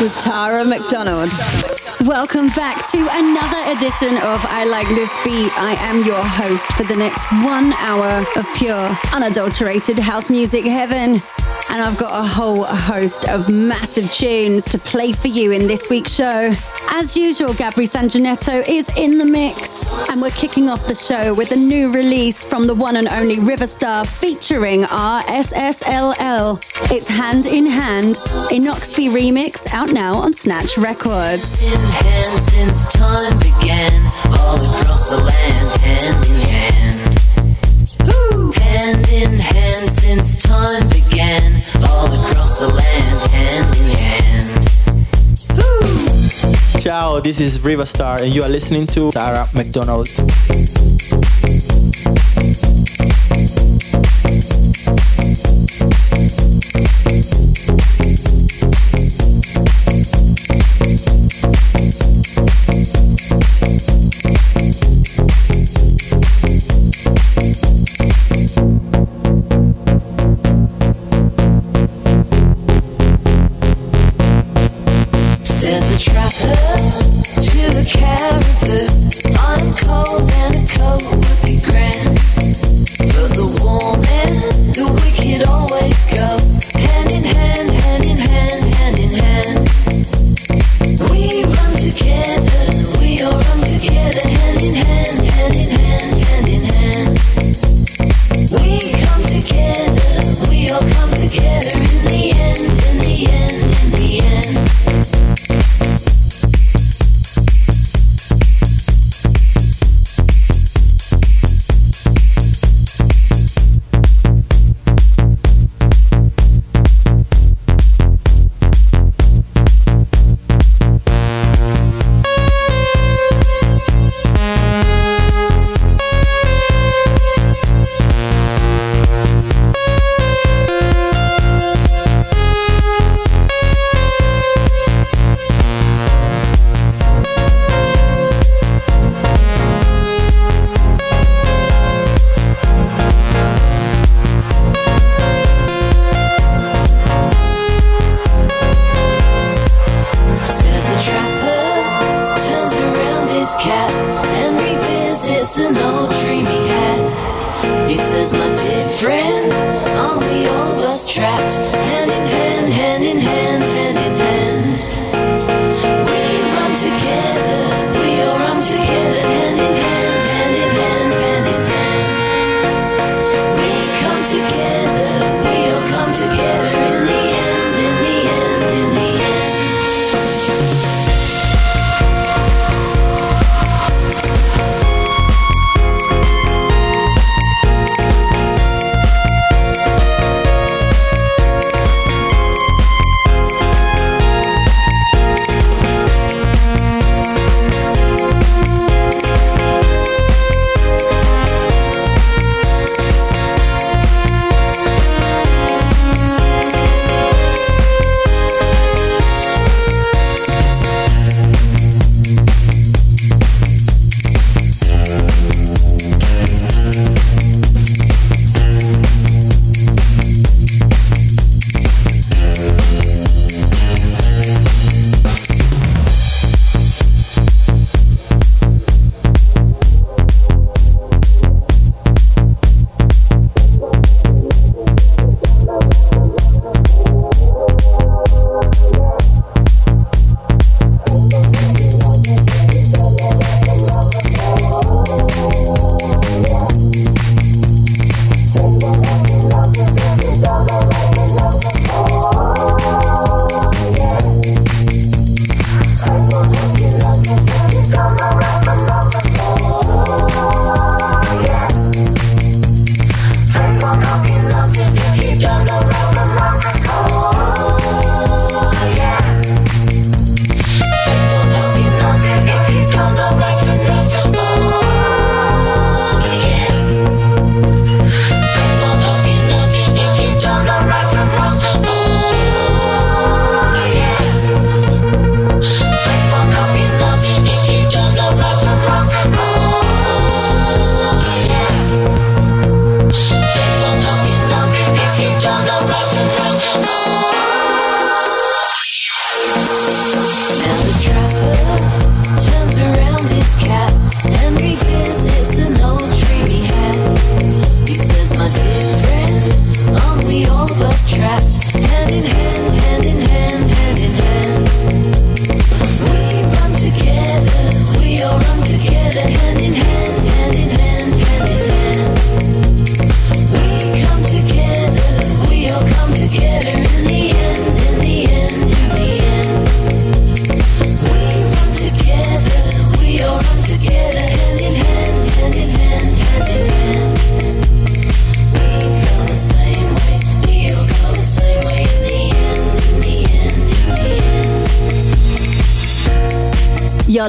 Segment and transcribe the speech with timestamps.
[0.00, 1.69] With Tara McDonald.
[2.04, 5.52] Welcome back to another edition of I Like This Beat.
[5.58, 11.20] I am your host for the next one hour of pure, unadulterated house music heaven.
[11.70, 15.90] And I've got a whole host of massive tunes to play for you in this
[15.90, 16.52] week's show.
[16.92, 19.86] As usual, Gabri Sanjanetto is in the mix.
[20.08, 23.38] And we're kicking off the show with a new release from the one and only
[23.38, 26.60] Riva Starr featuring RSSLL.
[26.90, 28.16] It's Hand in Hand,
[28.50, 31.62] a Noxby remix out now on Snatch Records.
[31.90, 34.06] In hand since time began,
[34.38, 36.98] all across the land, hand in hand.
[38.54, 44.46] Hand in hand since time began, all across the land, hand in hand.
[46.80, 50.06] Ciao, this is Riva Starr, and you are listening to Tara McDonald.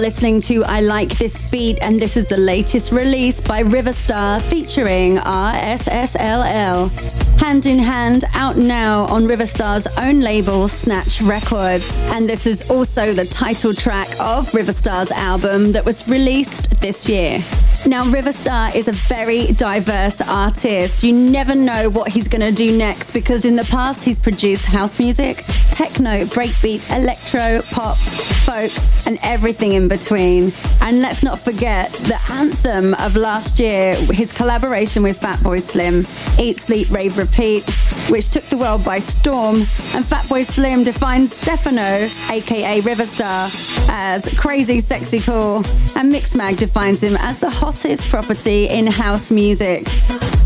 [0.01, 4.39] Listening to I Like This Beat, and this is the latest release by Riva Starr
[4.39, 6.89] featuring RSSLL.
[7.39, 11.95] Hand in Hand out now on Riva Starr's own label, Snatch Records.
[12.13, 17.07] And this is also the title track of Riva Starr's album that was released this
[17.07, 17.38] year.
[17.88, 21.04] Now, Riva Starr is a very diverse artist.
[21.04, 24.68] You never know what he's going to do next because in the past he's produced
[24.68, 25.38] house music,
[25.72, 28.72] techno, breakbeat, electro, pop, folk,
[29.07, 30.51] and everything in between.
[30.81, 36.00] And let's not forget the anthem of last year, his collaboration with Fatboy Slim,
[36.39, 37.63] Eat, Sleep, Rave, Repeat,
[38.10, 39.56] which took the world by storm.
[39.95, 43.50] And Fatboy Slim defines Stefano, aka Riva Starr,
[43.89, 45.57] as crazy, sexy, cool.
[45.98, 49.81] And Mixmag defines him as the hottest property in house music.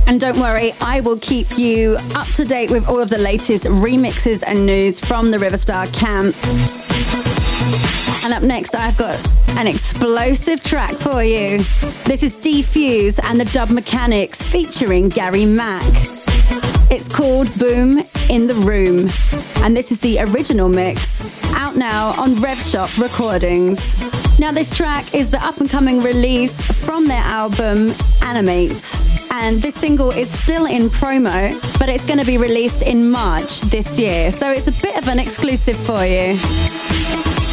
[0.06, 3.64] And don't worry, I will keep you up to date with all of the latest
[3.66, 6.36] remixes and news from the Riva Starr camp.
[8.24, 9.18] And up next, I've got
[9.58, 11.58] an explosive track for you.
[12.06, 15.82] This is Defuse and the Dub Mechanics featuring Gary Mack.
[16.92, 17.98] It's called Boom
[18.30, 19.10] in the Room,
[19.66, 24.16] and this is the original mix, out now on Rev Shop Recordings.
[24.40, 28.74] Now, this track is the up and coming release from their album Animate,
[29.32, 33.62] and this single is still in promo, but it's going to be released in March
[33.62, 36.34] this year, so it's a bit of an exclusive for you.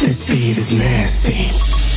[0.01, 1.92] This beat is nasty.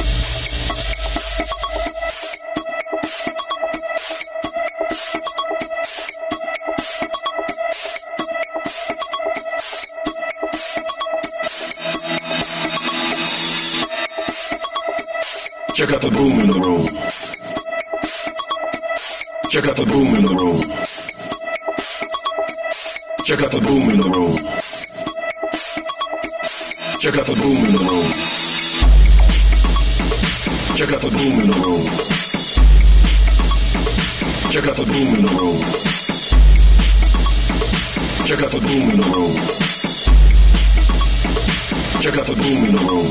[19.57, 20.61] Check out the boom in the room.
[23.25, 24.37] Check out the boom in the room.
[27.01, 28.05] Check out the boom in the room.
[30.77, 31.89] Check out the boom in the room.
[34.53, 35.57] Check out the boom in the room.
[38.29, 39.33] Check out the boom in the room.
[42.05, 43.09] Check out the boom in the room.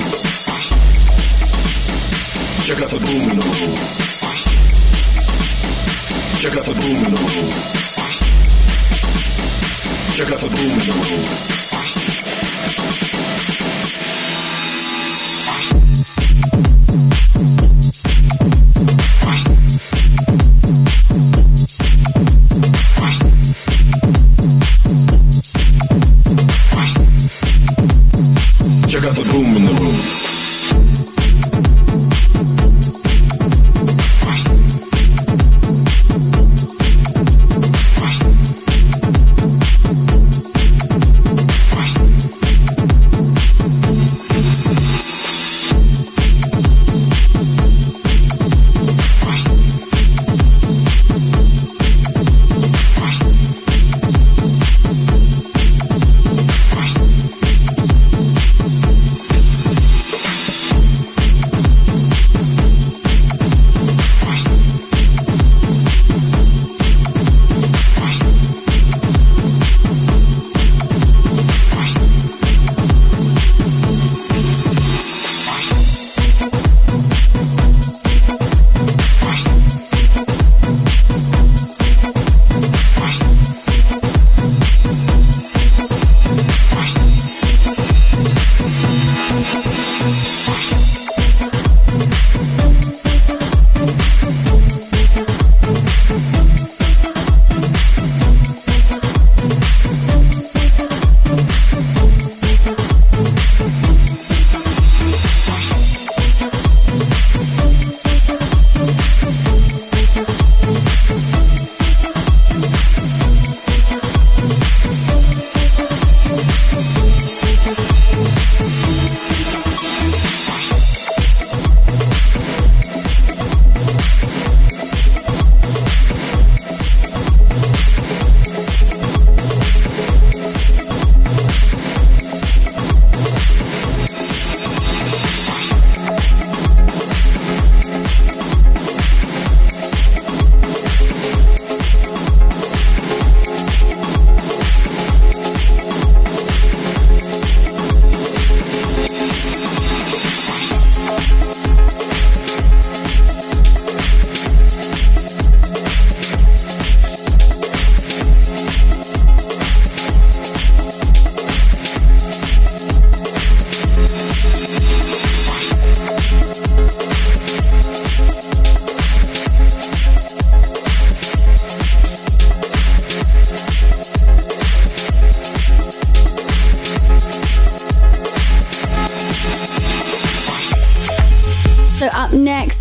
[2.62, 4.44] Check out the boom in the room.
[6.38, 7.50] Check out the boom in the room.
[10.14, 10.94] Check out the boom in the
[14.00, 14.05] room.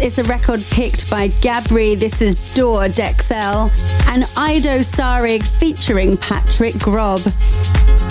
[0.05, 1.99] Is a record picked by Gabri.
[1.99, 3.71] This is Dor Dekel
[4.07, 7.23] and Ido Sarig featuring Patrick Grob.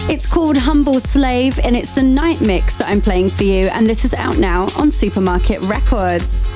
[0.09, 3.87] It's called Humble Slave and it's the night mix that I'm playing for you, and
[3.87, 6.51] this is out now on Supermarket Records.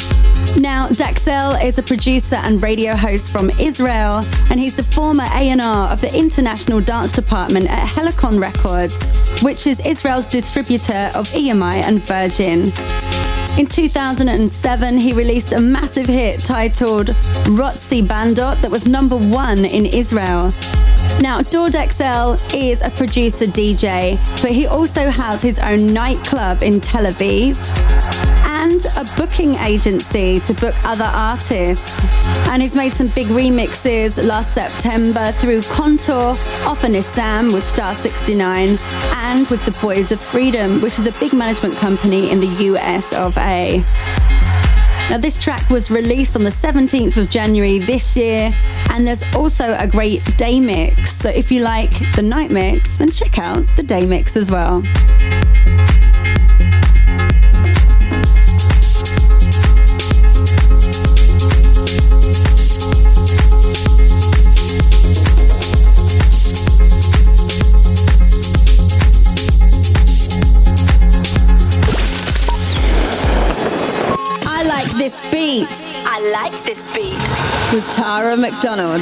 [0.57, 5.91] Now, Dexel is a producer and radio host from Israel, and he's the former A&R
[5.91, 9.11] of the International Dance Department at Helicon Records,
[9.43, 13.26] which is Israel's distributor of EMI and Virgin.
[13.57, 17.07] In 2007, he released a massive hit titled
[17.47, 20.51] Rotzi Bandot that was number one in Israel.
[21.21, 26.79] Now, Dor Dekel is a producer DJ, but he also has his own nightclub in
[26.79, 27.55] Tel Aviv
[28.67, 31.93] and a booking agency to book other artists.
[32.49, 37.93] And he's made some big remixes last September through Contour, Often is Sam with Star
[37.93, 38.77] 69,
[39.13, 43.13] and with the Boys of Freedom, which is a big management company in the US
[43.13, 43.83] of A.
[45.09, 48.53] Now, this track was released on the 17th of January this year,
[48.89, 51.15] and there's also a great day mix.
[51.15, 54.83] So, if you like the night mix, then check out the day mix as well.
[76.27, 77.13] I like this beat.
[77.73, 79.01] With Tara McDonald.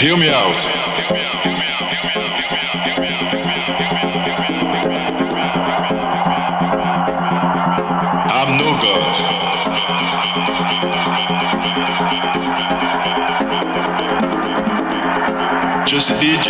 [0.00, 0.79] Hear me out.
[16.00, 16.48] DJ.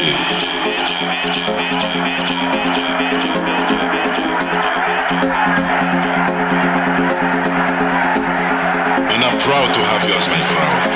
[9.11, 10.91] And I'm proud to have you as my crowd.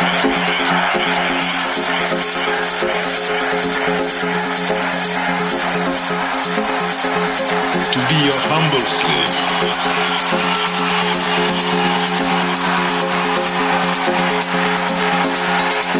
[7.90, 9.34] to be your humble slave.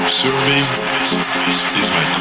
[0.08, 1.23] Serving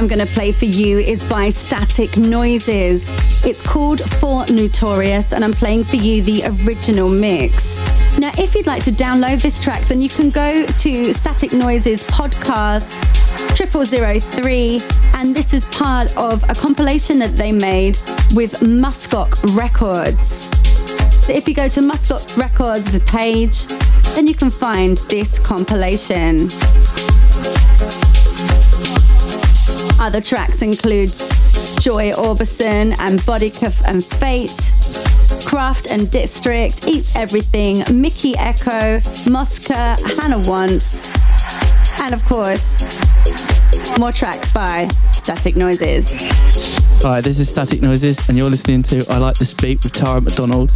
[0.00, 3.06] I'm going to play for you is by Static Noises.
[3.44, 7.78] It's called For Notorious, and I'm playing for you the original mix.
[8.18, 12.02] Now, if you'd like to download this track, then you can go to Static Noises
[12.04, 12.96] podcast
[13.58, 14.80] 0003,
[15.16, 17.98] and this is part of a compilation that they made
[18.34, 20.48] with Muskock Records.
[21.26, 23.66] So if you go to Muskock Records page,
[24.14, 26.48] then you can find this compilation.
[30.00, 31.10] Other tracks include
[31.78, 34.50] Joy Orbison and Boddika and Fate,
[35.46, 41.12] Craft and District, Eats Everything, Mickey Echo, Mosca, Hannah Wants,
[42.00, 42.80] and of course,
[43.98, 46.14] more tracks by Static Noises.
[47.02, 50.22] Hi, this is Static Noises, and you're listening to I Like This Beat with Tara
[50.22, 50.70] McDonald.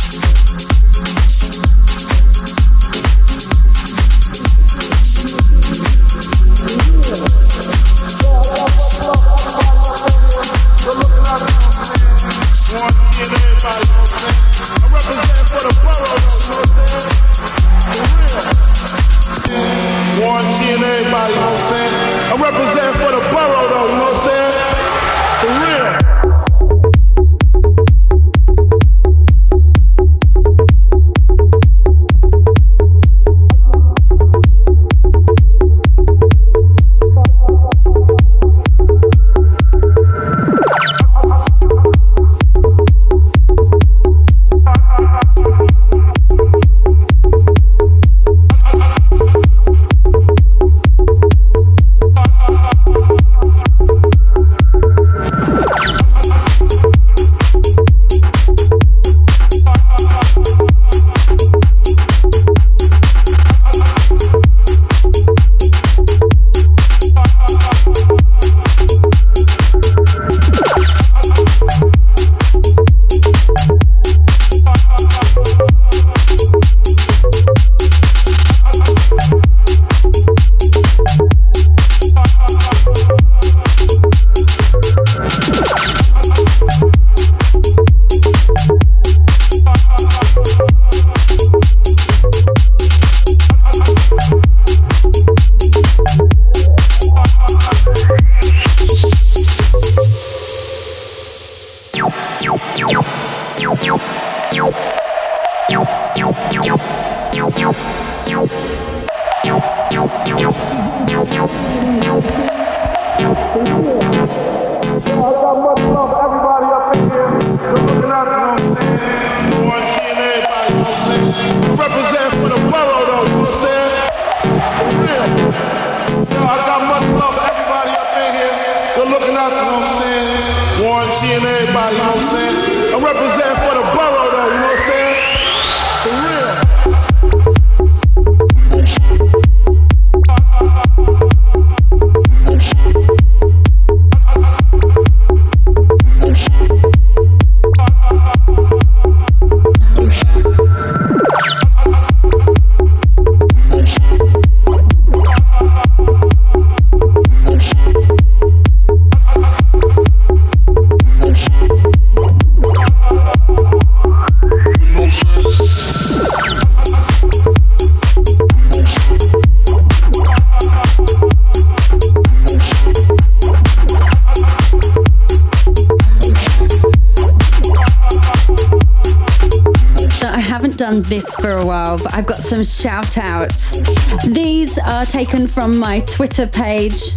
[181.09, 183.83] This for a while, but I've got some shout outs.
[184.27, 187.15] These are taken from my Twitter page.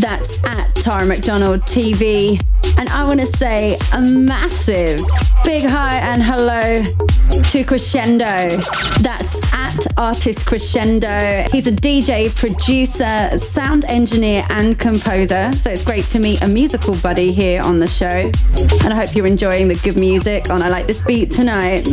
[0.00, 2.40] That's at Tara McDonald TV.
[2.78, 5.00] And I want to say a massive
[5.44, 6.82] big hi and hello
[7.50, 8.56] to Crescendo.
[9.00, 11.48] That's at Artist Crescendo.
[11.50, 15.52] He's a DJ, producer, sound engineer, and composer.
[15.54, 18.06] So it's great to meet a musical buddy here on the show.
[18.84, 21.88] And I hope you're enjoying the good music on I Like This Beat tonight.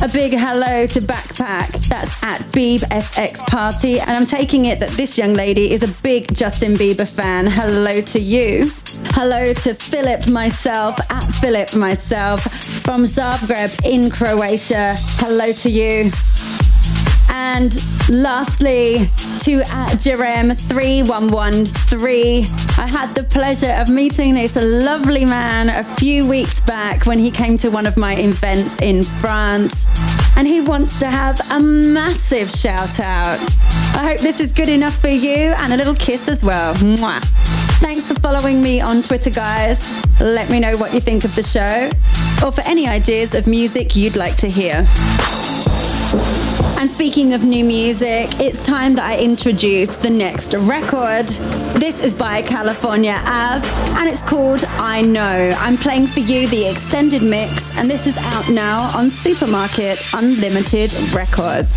[0.00, 1.72] A big hello to Backpack.
[1.88, 3.98] That's at Beeb SX Party.
[3.98, 7.46] And I'm taking it that this young lady is a big Justin Bieber fan.
[7.46, 8.70] Hello to you.
[9.06, 12.44] Hello to Philip myself at Philip myself
[12.84, 14.94] from Zagreb in Croatia.
[15.18, 16.12] Hello to you.
[17.30, 17.76] And
[18.08, 22.78] lastly, to at Jerem3113.
[22.78, 27.32] I had the pleasure of meeting this lovely man a few weeks back when he
[27.32, 29.87] came to one of my events in France.
[30.38, 33.40] And he wants to have a massive shout out.
[33.96, 36.74] I hope this is good enough for you and a little kiss as well.
[36.74, 37.20] Mwah.
[37.80, 40.00] Thanks for following me on Twitter, guys.
[40.20, 41.90] Let me know what you think of the show
[42.46, 44.86] or for any ideas of music you'd like to hear.
[46.78, 51.26] And speaking of new music, it's time that I introduce the next record.
[51.76, 55.56] This is by California Ave, and it's called I Know.
[55.58, 60.92] I'm playing for you the extended mix, and this is out now on Supermarket Unlimited
[61.12, 61.74] Records.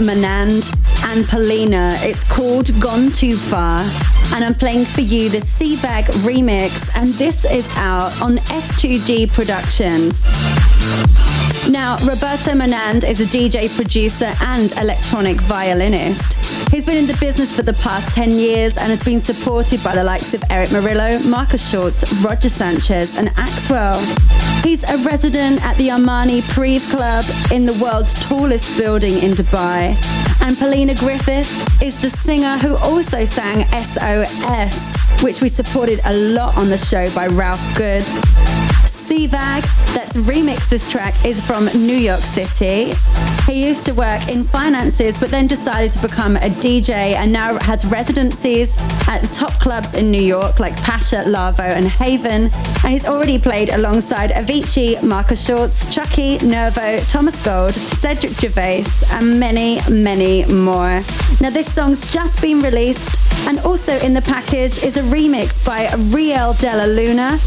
[0.00, 0.72] Menand
[1.06, 1.90] and Polina.
[2.00, 3.80] It's called Gone Too Far.
[4.34, 10.20] And I'm playing for you the Sevag remix, and this is out on S2G Productions.
[11.68, 16.34] Now, Roberto Menand is a DJ, producer, and electronic violinist.
[16.70, 19.94] He's been in the business for the past 10 years and has been supported by
[19.94, 23.98] the likes of Erick Morillo, Markus Schulz, Roger Sanchez, and Axwell.
[24.62, 29.96] He's a resident at the Armani Privé Club in the world's tallest building in Dubai.
[30.42, 36.56] And Polina Griffith is the singer who also sang SOS, which we supported a lot
[36.56, 38.02] on the show by Ralph Good.
[39.10, 39.62] Sevag,
[39.94, 42.92] that's remixed this track, is from New York City.
[43.46, 47.58] He used to work in finances, but then decided to become a DJ and now
[47.60, 48.76] has residencies
[49.08, 52.50] at top clubs in New York like Pacha, Lavo, and Haven.
[52.84, 59.40] And he's already played alongside Avicii, Markus Schulz, Chuckie, Nervo, Thomas Gold, Cedric Gervais, and
[59.40, 61.02] many, many more.
[61.40, 63.18] Now, this song's just been released,
[63.48, 67.38] and also in the package is a remix by Riel Della Luna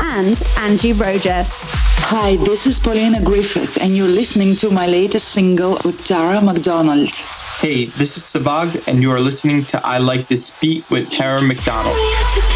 [0.00, 1.99] and Angie Rojas.
[2.02, 7.14] Hi, this is Polina Griffith, and you're listening to my latest single with Tara McDonald.
[7.58, 11.42] Hey, this is Sevag, and you are listening to I Like This Beat with Tara
[11.42, 11.94] McDonald.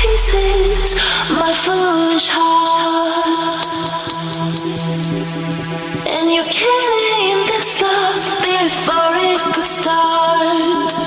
[0.01, 0.95] Pieces,
[1.31, 3.67] my foolish heart.
[6.09, 11.04] And you killing this love before it could start.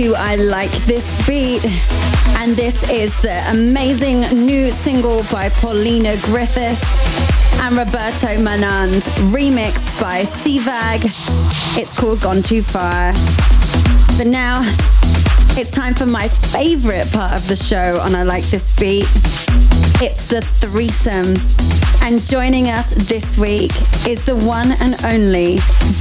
[0.00, 1.62] To I Like This Beat,
[2.38, 6.82] and this is the amazing new single by Polina Griffith
[7.60, 11.04] and Roberto Manand, remixed by Sevag.
[11.78, 13.12] It's called Gone Too Far.
[14.16, 14.62] But now,
[15.58, 19.04] it's time for my favorite part of the show on I Like This Beat.
[20.00, 21.34] It's the threesome.
[22.00, 23.72] And joining us this week
[24.08, 25.56] is the one and only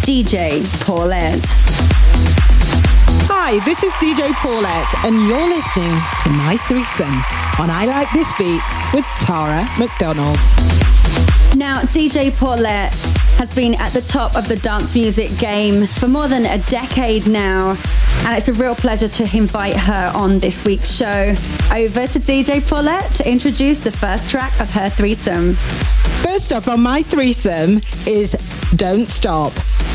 [0.06, 1.89] DJ Paulette.
[3.52, 5.90] Hi, this is DJ Paulette, and you're listening
[6.22, 7.16] to my threesome
[7.60, 8.62] on I Like This Beat
[8.94, 10.36] with Tara McDonald.
[11.58, 12.94] Now, DJ Paulette
[13.40, 17.26] has been at the top of the dance music game for more than a decade
[17.26, 17.76] now.
[18.24, 21.34] And it's a real pleasure to invite her on this week's show.
[21.74, 25.56] Over to DJ Paulette to introduce the first track of her threesome.
[26.22, 28.34] First up on my threesome is
[28.76, 29.54] Don't Stop.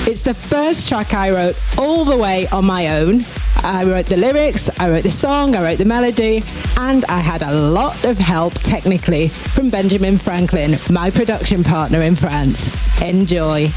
[0.09, 3.25] It's the first track I wrote all the way on my own.
[3.63, 6.43] I wrote the lyrics, I wrote the song, I wrote the melody,
[6.79, 12.17] and I had a lot of help technically from Benjamin Franklin, my production partner in
[12.17, 13.03] France.
[13.03, 13.69] Enjoy.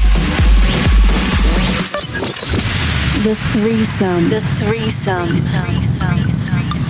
[3.22, 4.28] The threesome.
[4.28, 5.28] The threesome.
[5.30, 6.87] The threesome.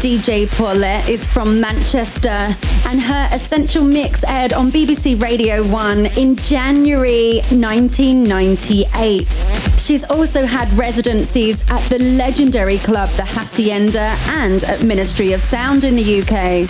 [0.00, 2.56] DJ Paulette is from Manchester,
[2.88, 9.44] and her Essential Mix aired on BBC Radio 1 in January 1998.
[9.78, 15.84] She's also had residencies at the legendary club The Hacienda and at Ministry of Sound
[15.84, 16.66] in the UK.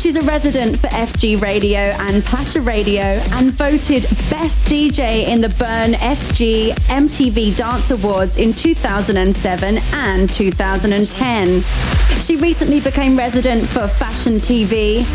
[0.00, 3.02] She's a resident for FG Radio and Pacha Radio
[3.34, 11.97] and voted Best DJ in the Burn FG MTV Dance Awards in 2007 and 2010.
[12.20, 15.06] She recently became resident for Fashion TV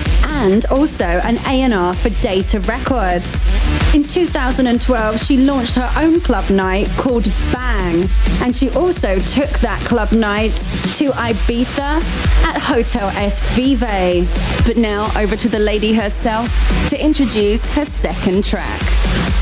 [0.43, 3.45] and also an A&R for Data Records.
[3.93, 8.07] In 2012, she launched her own club night called Bang,
[8.41, 10.53] and she also took that club night
[10.97, 12.01] to Ibiza
[12.45, 14.65] at Hotel Es Vive.
[14.65, 16.49] But now over to the lady herself
[16.89, 18.81] to introduce her second track.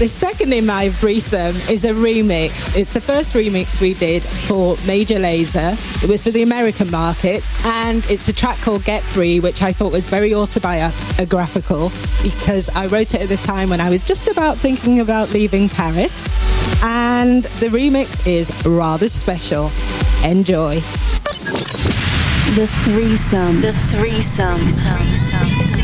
[0.01, 2.75] The second in my threesome is a remix.
[2.75, 5.73] It's the first remix we did for Major Lazer.
[6.03, 9.71] It was for the American market, and it's a track called Get Free, which I
[9.71, 11.91] thought was very autobiographical
[12.23, 15.69] because I wrote it at the time when I was just about thinking about leaving
[15.69, 16.17] Paris.
[16.83, 19.69] And the remix is rather special.
[20.23, 20.79] Enjoy.
[22.55, 23.61] The threesome.
[23.61, 24.61] The threesome.
[24.61, 25.80] I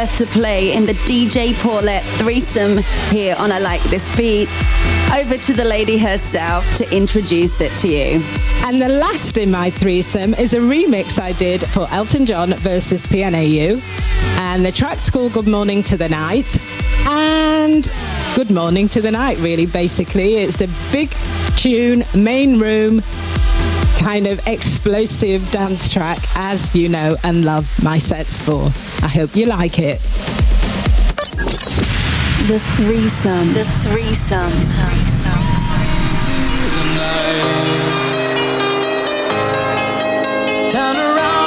[0.00, 2.78] left to play in the DJ Paulette threesome
[3.10, 4.48] here on I Like This Beat.
[5.14, 8.22] Over to the lady herself to introduce it to you.
[8.64, 13.06] And the last in my threesome is a remix I did for Elton John versus
[13.08, 13.82] PNAU.
[14.38, 16.48] And the track's called Good Morning to the Night.
[17.06, 17.92] And
[18.34, 20.36] Good Morning to the Night, really, basically.
[20.36, 21.10] It's a big
[21.56, 23.02] tune, main room,
[24.00, 28.70] kind of explosive dance track, as you know and love my sets for.
[29.04, 30.00] I hope you like it.
[32.48, 33.52] The threesome.
[33.52, 34.50] The threesome.
[40.70, 41.39] Turn around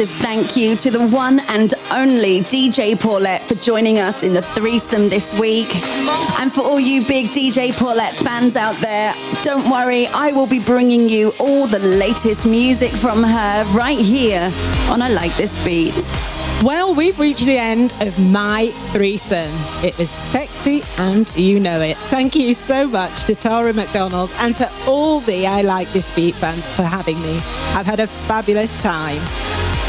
[0.00, 4.40] massive thank you to the one and only DJ Paulette for joining us in the
[4.40, 5.68] threesome this week.
[6.38, 10.60] And for all you big DJ Paulette fans out there, don't worry, I will be
[10.60, 14.50] bringing you all the latest music from her right here
[14.88, 15.94] on I Like This Beat.
[16.62, 19.52] Well, we've reached the end of my threesome.
[19.84, 21.96] It was sexy and you know it.
[22.08, 26.36] Thank you so much to Tara McDonald and to all the I Like This Beat
[26.36, 27.36] fans for having me.
[27.74, 29.20] I've had a fabulous time.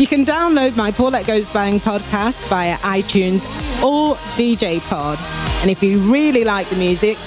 [0.02, 3.44] You can download my Paulette Goes Bang podcast via iTunes
[3.84, 5.20] or DJ Pod.
[5.62, 7.18] And if you really like the music,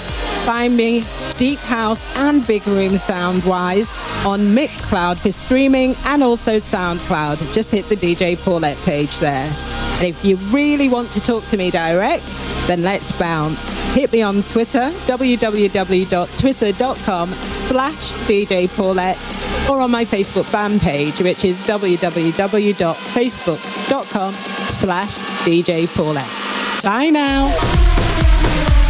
[0.43, 1.05] find me
[1.37, 3.87] deep house and big room sound wise
[4.25, 7.53] on Mixcloud for streaming and also SoundCloud.
[7.53, 9.49] Just hit the DJ Paulette page there.
[9.95, 12.25] And if you really want to talk to me direct,
[12.67, 13.57] then let's bounce.
[13.95, 19.17] Hit me on Twitter, www.twitter.com slash DJ Paulette,
[19.69, 26.29] or on my Facebook fan page, which is www.facebook.com slash DJ Paulette.
[26.83, 28.04] Bye now.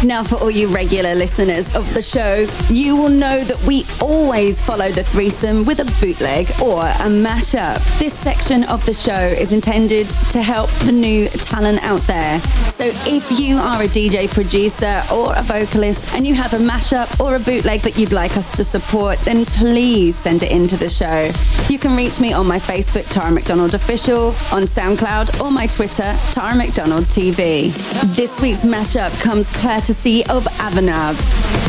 [0.04, 4.60] Now, for all you regular listeners of the show, you will know that we always
[4.60, 7.82] follow the threesome with a bootleg or a mashup.
[7.98, 12.40] This section of the show is intended to help the new talent out there.
[12.76, 17.18] So if you are a DJ producer or a vocalist and you have a mashup
[17.18, 20.88] or a bootleg that you'd like us to support, then please send it into the
[20.88, 21.32] show.
[21.68, 26.16] You can reach me on my Facebook, Tara McDonald Official, on SoundCloud, or my Twitter,
[26.30, 27.72] Tara McDonald TV.
[28.14, 31.16] This week's mashup comes courtesy of Abhinav.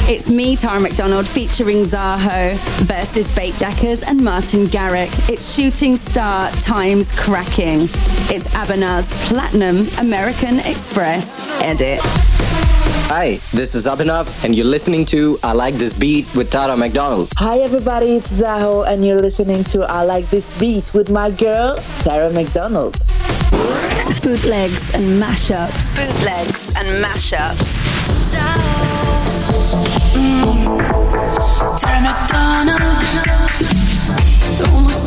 [0.08, 2.55] It's me, Tara McDonald, featuring Zaho
[2.86, 5.28] versus Bassjackers and Martin Garrix.
[5.28, 7.86] It's Shooting Star times Cracking.
[8.30, 11.99] It's Abhinav's Platinum American Express edit.
[13.10, 17.30] Hi, this is Abhinav, and you're listening to I Like This Beat with Tara McDonald.
[17.38, 21.78] Hi everybody, it's Zaho and you're listening to I Like This Beat with my girl,
[22.00, 22.94] Tara McDonald.
[24.22, 25.96] Bootlegs and mashups.
[25.96, 27.84] Bootlegs and mashups.
[28.32, 29.58] Zaho,
[30.14, 30.78] mm.
[31.80, 33.04] Tara McDonald.
[34.58, 35.07] Throw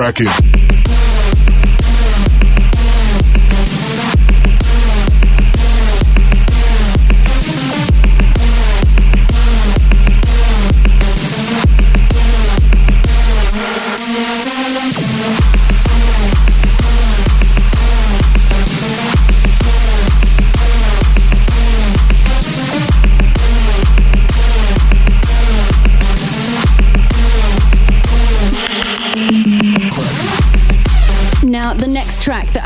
[0.00, 0.59] Cracking.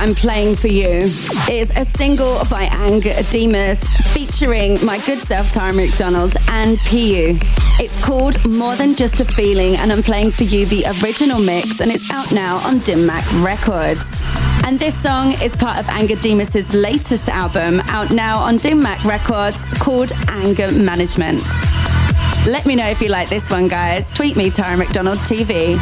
[0.05, 1.09] I'm playing for you
[1.51, 3.83] is a single by Angger Dimas
[4.13, 7.39] featuring my good self, Tara McDonald, and PU.
[7.81, 11.81] It's called More Than Just a Feeling, and I'm playing for you the original mix,
[11.81, 14.21] and it's out now on Dim Mak Records.
[14.67, 19.05] And this song is part of Angger Dimas's latest album, out now on Dim Mak
[19.05, 21.43] Records, called Anger Management.
[22.47, 24.11] Let me know if you like this one, guys.
[24.11, 25.81] Tweet me, Tara McDonald TV.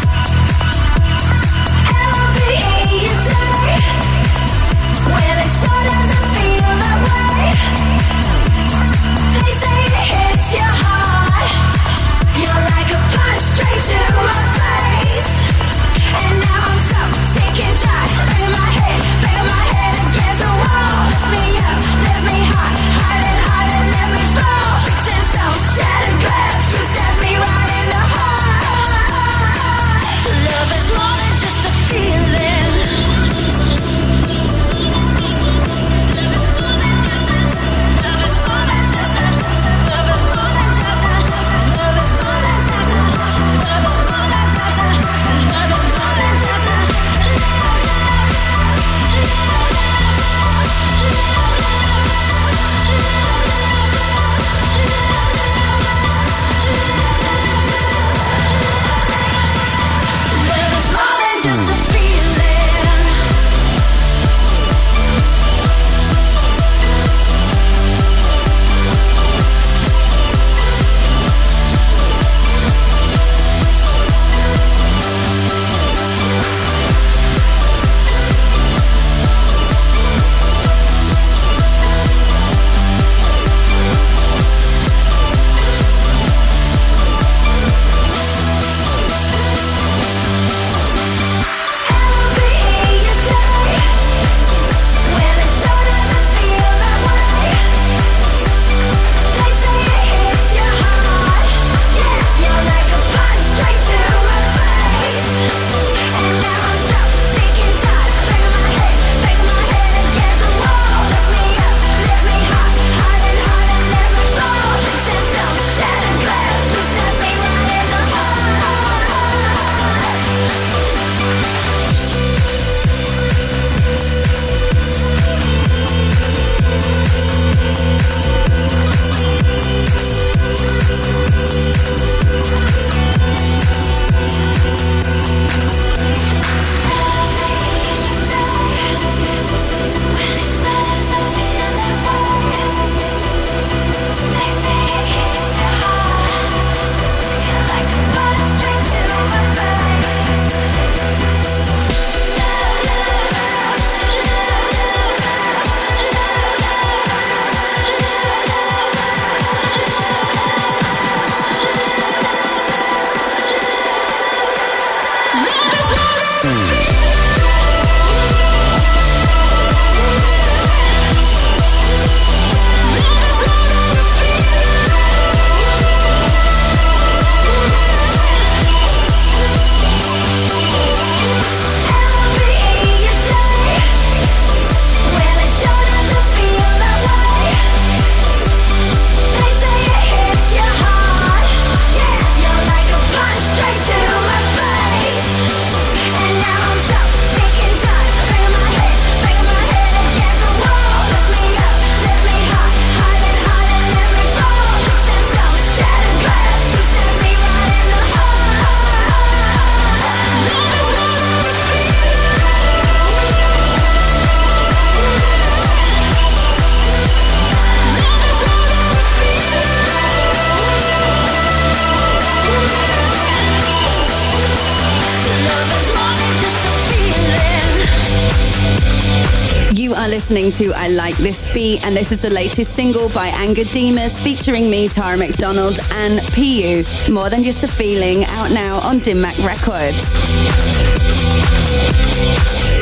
[230.32, 234.18] Listening to I Like This Beat, and this is the latest single by Angger Dimas
[234.18, 239.20] featuring me, Tara McDonald, and PU, More Than Just a Feeling, out now on Dim
[239.20, 240.14] Mak Records.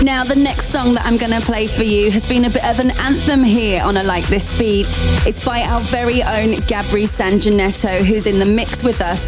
[0.05, 2.64] Now, the next song that I'm going to play for you has been a bit
[2.64, 4.86] of an anthem here on I Like This Beat.
[5.26, 9.24] It's by our very own Gabri Sanjanetto, who's in the mix with us.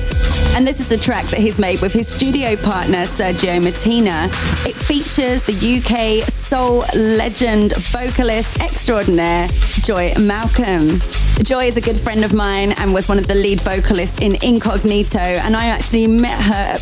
[0.54, 4.28] And this is a track that he's made with his studio partner, Sergio Martina.
[4.64, 9.48] It features the UK soul legend, vocalist extraordinaire,
[9.84, 11.00] Joy Malcolm.
[11.42, 14.36] Joy is a good friend of mine and was one of the lead vocalists in
[14.44, 15.18] Incognito.
[15.18, 16.72] And I actually met her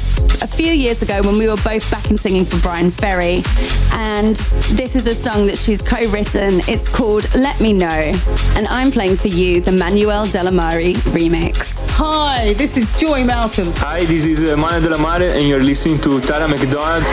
[0.43, 3.45] a few years ago when we were both back in singing for Bryan Ferry.
[3.93, 4.35] And
[4.75, 6.62] this is a song that she's co written.
[6.66, 8.12] It's called Let Me Know.
[8.57, 11.79] And I'm playing for you the Manuel De La Mare remix.
[11.91, 13.71] Hi, this is Joy Malcolm.
[13.77, 17.05] Hi, this is uh, Manuel De La Mare, and you're listening to Tara McDonald.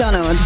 [0.00, 0.38] McDonald.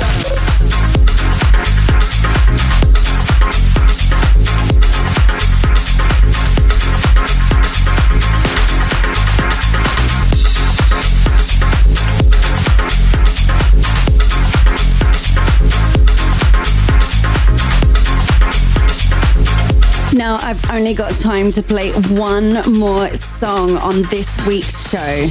[20.14, 25.28] Now, I've only got time to play one more song on this week's show.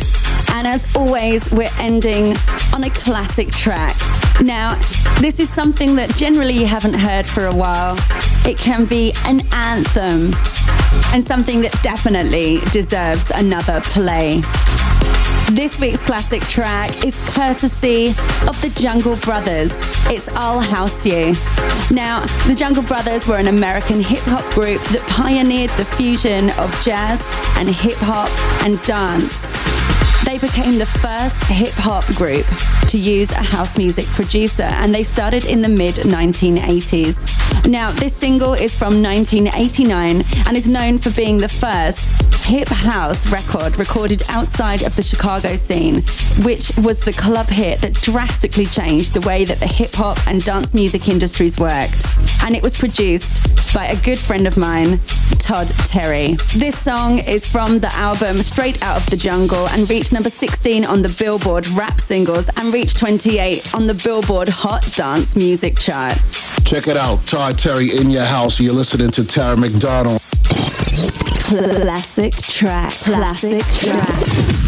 [0.54, 2.38] And as always, we're ending
[2.74, 3.98] on a classic track.
[4.42, 4.76] Now,
[5.20, 7.96] this is something that generally you haven't heard for a while.
[8.46, 10.34] It can be an anthem
[11.14, 14.42] and something that definitely deserves another play.
[15.52, 18.08] This week's classic track is courtesy
[18.48, 19.72] of the Jungle Brothers.
[20.10, 21.34] It's I'll House You.
[21.92, 26.72] Now, the Jungle Brothers were an American hip hop group that pioneered the fusion of
[26.82, 27.24] jazz
[27.58, 28.30] and hip hop
[28.66, 29.53] and dance.
[30.34, 32.48] They became the first hip hop group
[32.88, 37.68] to use a house music producer, and they started in the mid 1980s.
[37.70, 43.28] Now, this single is from 1989 and is known for being the first hip house
[43.28, 46.02] record recorded outside of the Chicago scene,
[46.44, 50.44] which was the club hit that drastically changed the way that the hip hop and
[50.44, 52.06] dance music industries worked.
[52.44, 55.00] And it was produced by a good friend of mine,
[55.40, 56.34] Todd Terry.
[56.56, 60.86] This song is from the album Straight Out of the Jungle and reached number 16
[60.86, 66.18] on the Billboard rap singles and reached 28 on the Billboard Hot Dance Music chart.
[66.66, 67.26] Check it out.
[67.26, 68.60] Todd Terry in your house.
[68.60, 70.22] You're listening to Tara McDonald.
[71.48, 72.92] Classic track.
[72.92, 74.64] Classic track.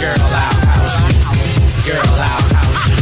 [0.00, 1.92] Girl, I'll house you.
[1.92, 2.96] Girl, I'll house you.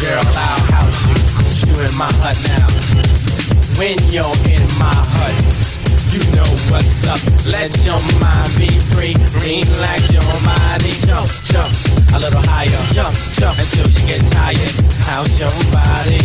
[0.00, 1.74] Girl, I'll house you.
[1.74, 2.66] You in my hut now.
[3.78, 5.83] When you're in my hut,
[6.14, 7.18] You know what's up.
[7.50, 9.18] Let your mind be free.
[9.34, 10.94] Relax your body.
[11.02, 11.74] Jump, jump
[12.14, 12.70] a little higher.
[12.94, 14.74] Jump, jump until you get tired.
[15.10, 16.22] How's your body?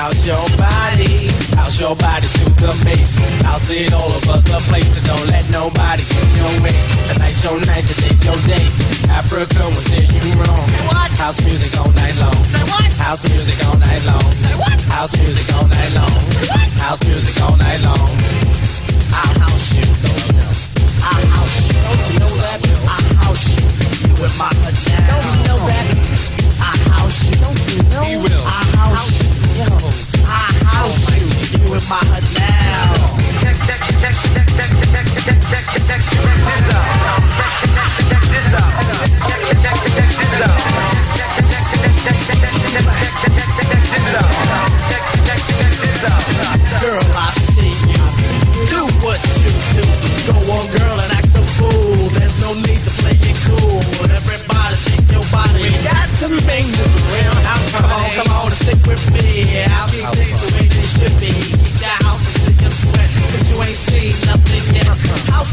[0.00, 1.28] How's your body?
[1.52, 3.12] How's your body to the bass?
[3.44, 4.88] I'll see it all over the place.
[4.96, 6.76] So don't let nobody get in your way.
[7.12, 8.64] Tonight's your night, today's your day.
[9.12, 10.64] Africa was there, you wrong.
[10.88, 11.12] What?
[11.20, 12.40] House music all night long.
[12.48, 12.88] Say what?
[12.96, 14.24] House music all night long.
[14.40, 14.80] Say what?
[14.88, 16.16] House music all night long.
[16.32, 16.68] Say What?
[16.80, 18.51] House music all night long.
[19.12, 20.52] I'll house you, don't you know?
[21.04, 22.58] I'll house you, don't you know that?
[22.88, 23.64] I'll house you,
[24.08, 25.12] you in my hood now.
[25.12, 25.86] Don't you know that?
[26.58, 28.02] I'll house you, don't you know?
[28.02, 28.44] We will.
[28.44, 29.28] I'll house you,
[29.60, 29.68] yo.
[30.26, 33.12] I'll house you, you in my hood now.
[33.42, 36.82] Check, check, check, check, check, check, check, check, check, check, check, check this out.
[36.82, 37.91] Check, check, check, check this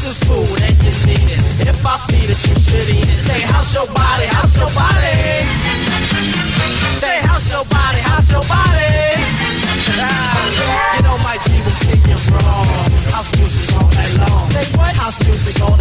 [0.10, 1.70] is food and you need it.
[1.70, 3.22] If I feed it, you should eat it.
[3.30, 5.16] Say, house your body, house your body.
[6.97, 8.89] Say, house your body, house your body.
[10.01, 12.66] Ah, you know my G was thinking wrong.
[13.14, 14.45] House music all night long.
[14.49, 14.93] Say what?
[14.95, 15.78] House music all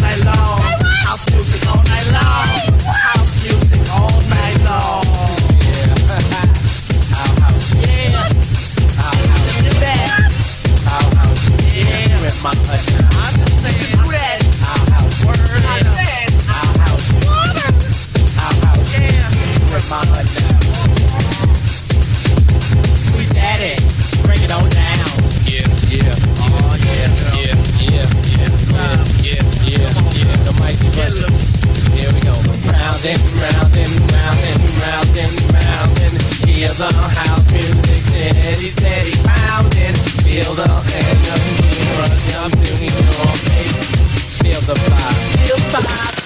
[36.78, 39.94] hear the house music steady, steady pounding.
[40.22, 40.64] Feel the
[40.94, 44.38] energy rush up to your face.
[44.38, 46.18] Feel the vibe, feel the vibe.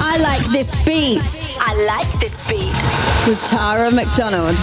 [0.00, 1.22] I like this beat.
[1.58, 2.74] I like this beat.
[3.28, 4.58] With Tara McDonald.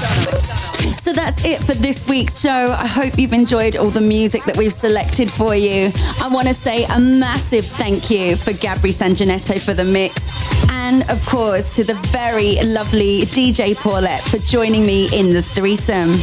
[1.01, 2.75] So that's it for this week's show.
[2.77, 5.91] I hope you've enjoyed all the music that we've selected for you.
[6.21, 10.21] I want to say a massive thank you for Gabri Sanjanetto for the mix.
[10.89, 16.13] And of course, to the very lovely DJ Paulette for joining me in the threesome.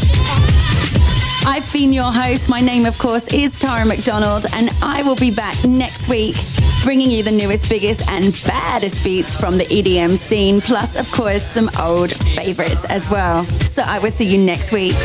[1.47, 2.49] I've been your host.
[2.49, 6.35] My name, of course, is Tara McDonald, and I will be back next week
[6.83, 11.45] bringing you the newest, biggest, and baddest beats from the EDM scene, plus, of course,
[11.45, 13.45] some old favorites as well.
[13.45, 14.97] So I will see you next week.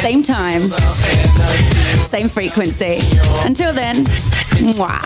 [0.00, 0.68] Same time,
[2.08, 3.00] same frequency.
[3.44, 4.04] Until then,
[4.62, 5.02] mwah.